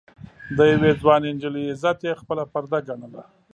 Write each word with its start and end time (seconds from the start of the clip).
د 0.57 0.59
يوې 0.73 0.91
ځوانې 1.01 1.29
نجلۍ 1.35 1.63
عزت 1.71 1.99
يې 2.05 2.13
خپله 2.21 2.43
پرده 2.53 2.79
ګڼله. 2.87 3.23